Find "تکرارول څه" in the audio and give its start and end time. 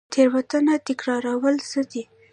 0.87-1.81